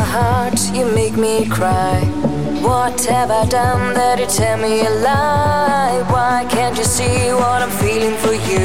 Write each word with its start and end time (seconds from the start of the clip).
my 0.00 0.06
heart, 0.06 0.60
you 0.72 0.84
make 0.94 1.16
me 1.16 1.46
cry. 1.46 2.00
What 2.66 2.98
have 3.04 3.30
I 3.30 3.44
done 3.46 3.92
that 3.94 4.18
you 4.18 4.26
tell 4.26 4.56
me 4.56 4.80
a 4.86 4.92
lie? 5.08 5.98
Why 6.14 6.46
can't 6.48 6.76
you 6.80 6.84
see 6.84 7.32
what 7.40 7.58
I'm 7.64 7.74
feeling 7.82 8.16
for 8.24 8.34
you? 8.50 8.64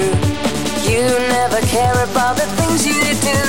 You 0.89 1.03
never 1.38 1.59
care 1.75 1.97
about 2.09 2.36
the 2.41 2.47
things 2.57 2.79
you 2.88 2.99
do. 3.31 3.39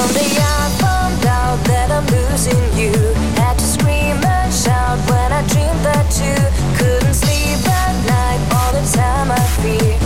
One 0.00 0.10
day 0.18 0.32
I 0.56 0.62
found 0.84 1.22
out 1.40 1.58
that 1.70 1.88
I'm 1.96 2.06
losing 2.16 2.64
you. 2.80 2.94
Had 3.42 3.56
to 3.58 3.66
scream 3.76 4.18
and 4.38 4.52
shout 4.64 4.98
when 5.10 5.28
I 5.40 5.42
dreamed 5.52 5.82
that 5.90 6.10
you 6.22 6.36
couldn't 6.78 7.16
sleep 7.22 7.60
at 7.82 7.94
night. 8.14 8.40
All 8.56 8.72
the 8.78 8.84
time 8.98 9.28
I 9.30 9.42
fear 9.58 10.01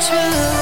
truth, 0.00 0.55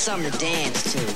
Something 0.00 0.32
to 0.32 0.38
dance 0.38 0.94
to. 0.94 1.09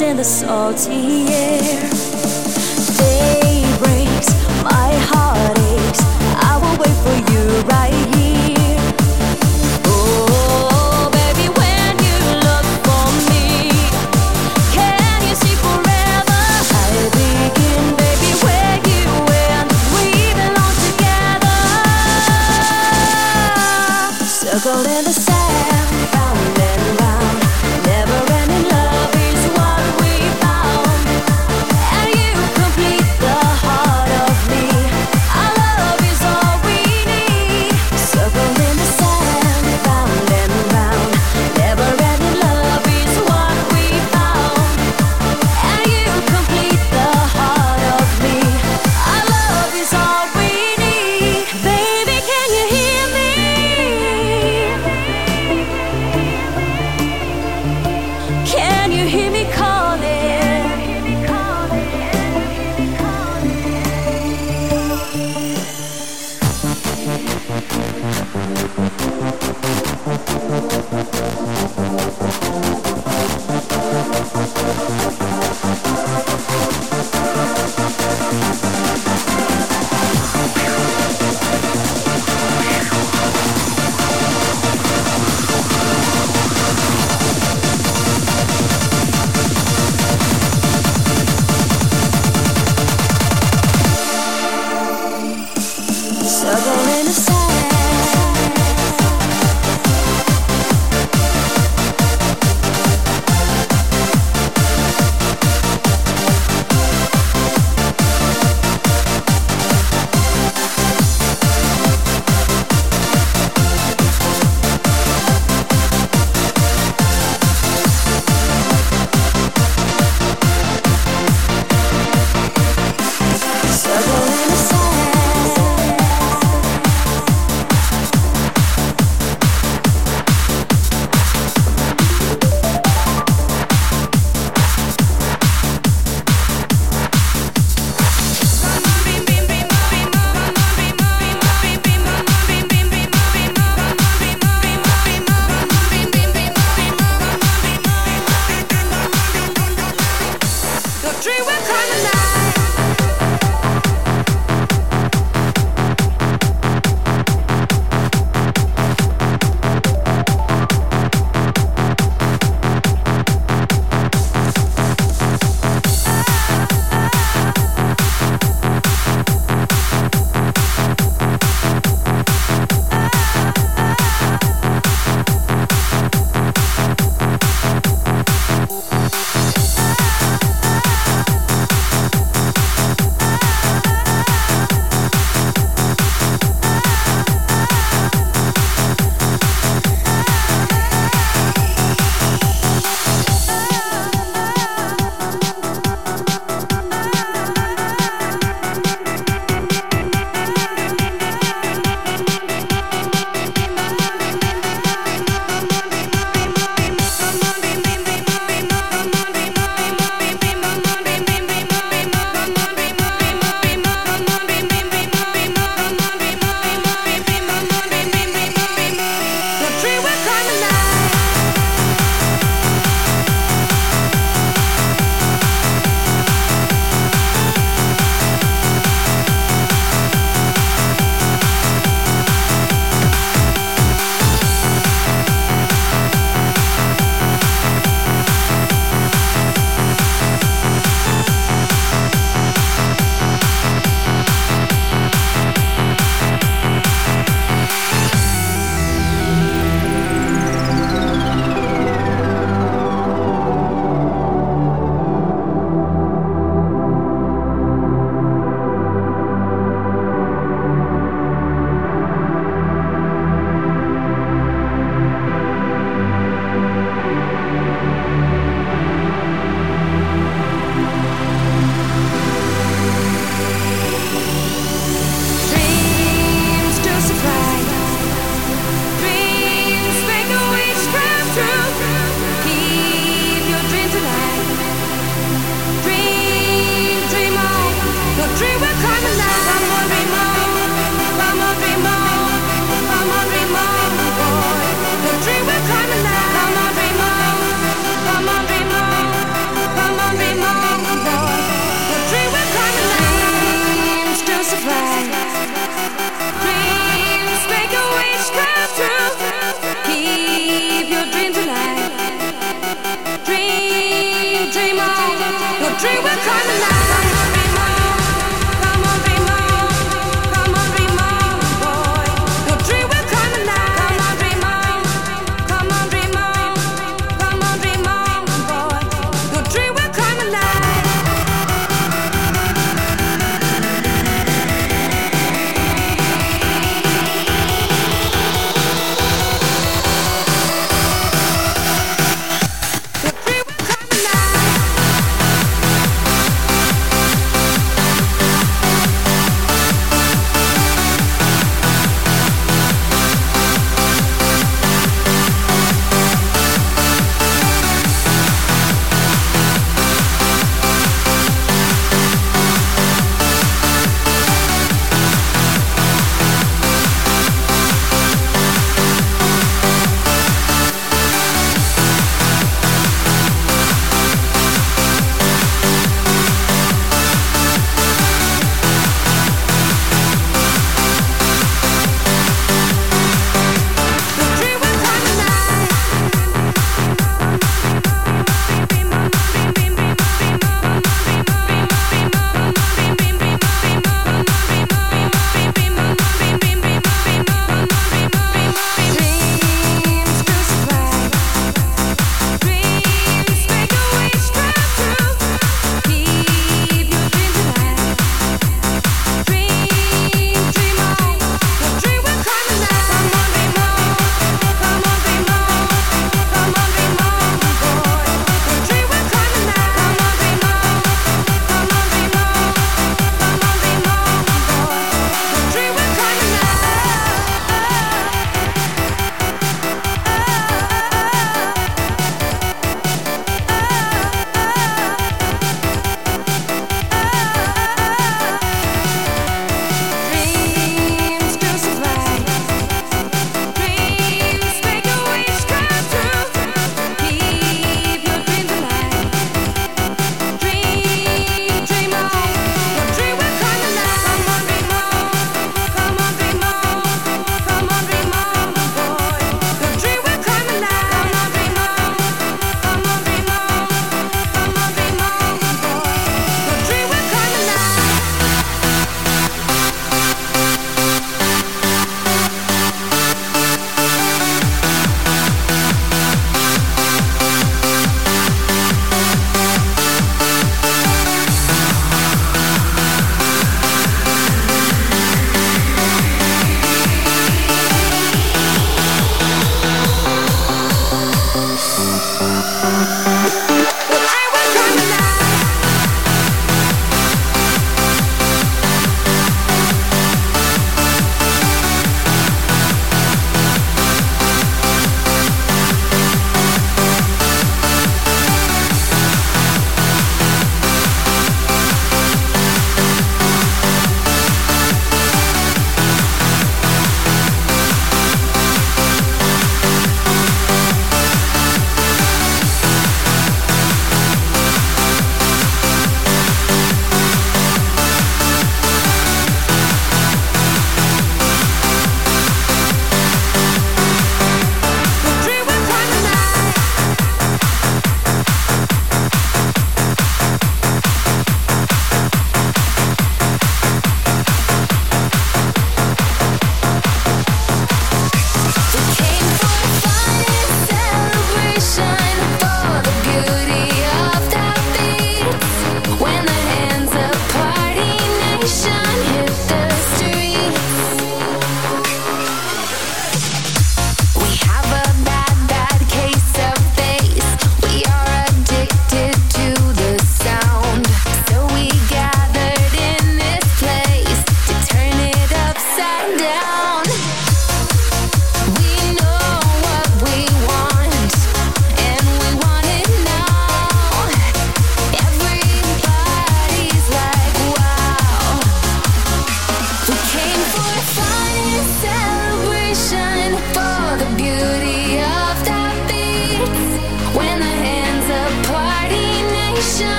In 0.00 0.16
the 0.16 0.24
salty 0.24 1.26
air. 1.28 1.61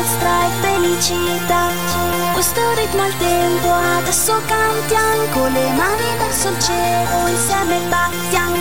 nostra 0.00 0.46
è 0.46 0.50
felicità. 0.62 1.68
Questo 2.32 2.60
ritmo 2.74 3.02
al 3.02 3.16
tempo 3.18 3.68
adesso 3.70 4.32
cantiamo 4.46 5.24
con 5.32 5.52
le 5.52 5.70
mani 5.72 6.16
verso 6.16 6.48
il 6.48 6.58
cielo 6.58 7.26
insieme 7.28 7.78
battiamo. 7.88 8.56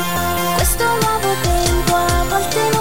Questo 0.56 0.84
nuovo 0.84 1.30
tempo 1.42 1.96
a 1.96 2.24
volte 2.28 2.70
non 2.74 2.79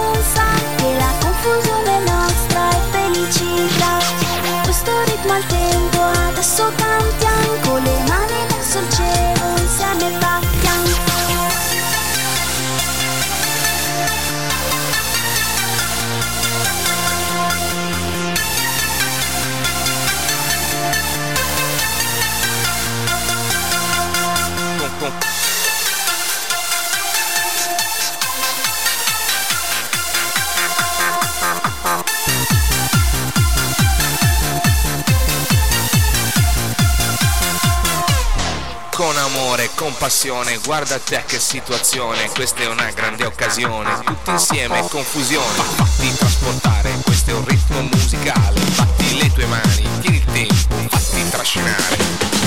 passione, 40.09 40.57
guarda 40.65 40.97
te 40.97 41.23
che 41.27 41.39
situazione, 41.39 42.29
questa 42.29 42.61
è 42.61 42.67
una 42.67 42.89
grande 42.91 43.25
occasione, 43.25 43.99
tutti 44.03 44.31
insieme 44.31 44.83
confusione, 44.87 45.45
fatti 45.75 46.13
trasportare, 46.15 46.97
questo 47.03 47.29
è 47.29 47.33
un 47.33 47.45
ritmo 47.45 47.81
musicale, 47.81 48.59
fatti 48.59 49.19
le 49.19 49.31
tue 49.31 49.45
mani, 49.45 49.87
tieni 49.99 50.17
il 50.17 50.25
tempo, 50.25 50.75
fatti 50.89 51.29
trascinare, 51.29 51.97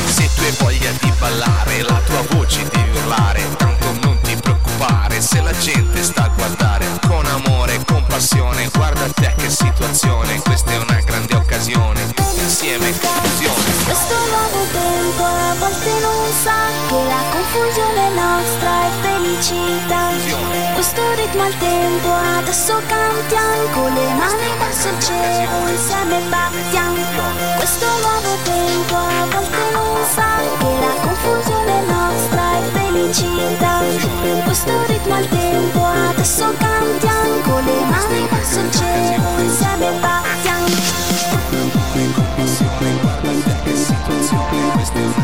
se 0.06 0.28
tu 0.34 0.42
hai 0.42 0.54
voglia 0.58 0.90
di 1.00 1.12
ballare, 1.18 1.82
la 1.82 2.00
tua 2.04 2.22
voce 2.30 2.66
devi 2.68 2.98
urlare, 2.98 3.56
tanto 3.56 3.92
non 4.00 4.11
preoccupare, 4.82 5.20
se 5.20 5.40
la 5.40 5.52
gente 5.52 6.02
sta 6.02 6.24
a 6.24 6.28
guardare, 6.28 6.86
con 7.06 7.24
amore, 7.26 7.80
con 7.86 8.04
passione, 8.06 8.68
guarda 8.72 9.06
te 9.14 9.32
che 9.36 9.48
situazione, 9.48 10.40
questa 10.40 10.72
è 10.72 10.76
una 10.76 11.00
grande 11.04 11.34
occasione, 11.34 12.06
tutti 12.12 12.40
insieme 12.40 12.92
confusione. 12.98 13.84
Questo 13.84 14.14
nuovo 14.14 14.66
tempo 14.72 15.24
a 15.24 15.54
volte 15.58 15.90
non 16.00 16.32
sa 16.42 16.58
che 16.88 17.04
la 17.04 17.22
confusione 17.30 18.08
nostra 18.10 18.86
è 18.86 18.90
felicità. 19.02 20.10
Questo 20.74 21.02
ritmo 21.14 21.42
al 21.42 21.58
tempo 21.58 22.12
adesso 22.38 22.80
cantiamo 22.86 23.62
con 23.72 23.92
le 23.92 24.12
mani 24.14 24.50
verso 24.58 24.88
il 24.88 25.00
cielo 25.00 25.68
insieme 25.68 26.20
battiamo. 26.28 27.00
Questo 27.56 27.86
nuovo 27.86 28.36
tempo 28.42 28.96
a 28.96 29.26
volte 29.30 29.70
non 29.72 30.06
sa 30.12 30.40
che 30.58 30.80
la 30.80 31.00
confusione 31.00 31.61
è 33.12 33.14
felicità. 33.14 33.80
Questo 34.44 34.86
ritmo 34.86 35.14
al 35.14 35.28
tempo 35.28 35.84
adesso 35.84 36.54
cantiamo 36.58 37.40
con 37.42 37.64
le 37.64 37.80
mani 37.84 38.26
verso 38.30 38.60
il 38.60 38.70
cielo 38.70 39.38
insieme 39.38 39.92
battiamo. 40.00 40.66
insieme 44.74 45.21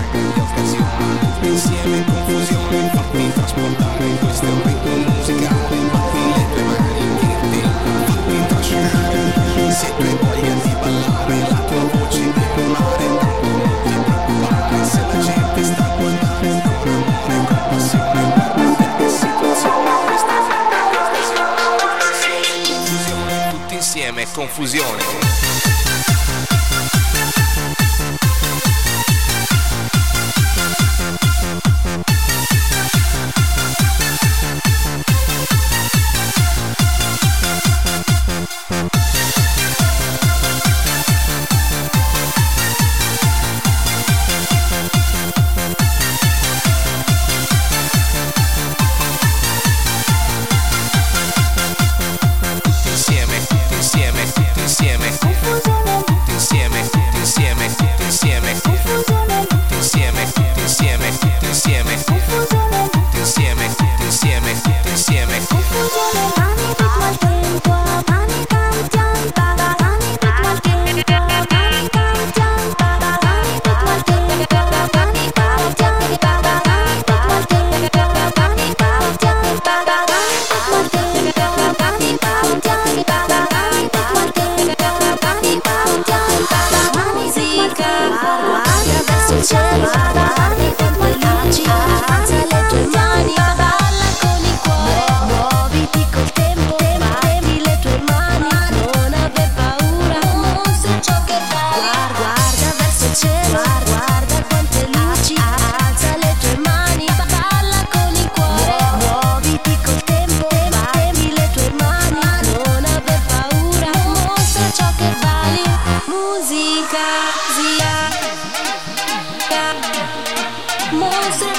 confusione. 24.38 25.27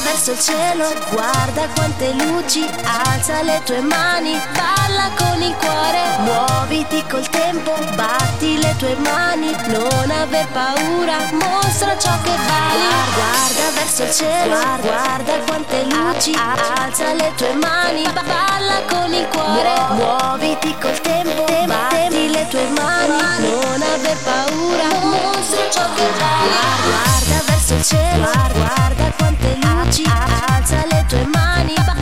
verso 0.00 0.32
il 0.32 0.38
cielo, 0.40 0.92
guarda 1.10 1.66
quante 1.74 2.12
luci, 2.12 2.68
alza 2.84 3.42
le 3.42 3.60
tue 3.64 3.80
mani, 3.80 4.40
balla 4.52 5.10
con 5.16 5.40
il 5.42 5.54
cuore, 5.54 6.18
muoviti 6.18 7.04
col 7.08 7.28
tempo, 7.28 7.74
batti 7.94 8.58
le 8.58 8.74
tue 8.76 8.94
mani, 8.96 9.56
non 9.66 10.10
aver 10.10 10.46
paura, 10.52 11.16
mostra 11.32 11.96
ciò 11.98 12.10
che 12.22 12.30
vali. 12.30 12.86
Guarda 13.14 13.70
verso 13.74 14.02
il 14.04 14.12
cielo, 14.12 14.56
guarda 14.80 15.32
quante 15.46 15.84
luci, 15.84 16.34
alza 16.34 17.12
le 17.14 17.32
tue 17.36 17.52
mani, 17.54 18.02
balla 18.12 18.82
con 18.88 19.12
il 19.12 19.26
cuore, 19.28 19.74
muoviti 19.92 20.74
col 20.80 21.00
tempo, 21.00 21.44
batti 21.66 22.30
le 22.30 22.46
tue 22.48 22.66
mani, 22.68 23.16
non 23.38 23.82
aver 23.82 24.16
paura, 24.24 24.88
mostra 25.02 25.70
ciò 25.70 25.86
che 25.94 26.06
vali. 26.18 26.66
Guarda 26.84 27.47
verso 27.68 27.74
il 27.74 27.84
cielo. 27.84 28.30
Guarda 28.52 29.12
quante 29.16 29.58
luci, 29.60 30.04
ah, 30.06 30.24
ah, 30.24 30.44
ah. 30.46 30.54
alza 30.56 30.86
le 30.88 31.04
tue 31.06 31.26
mani. 31.26 31.97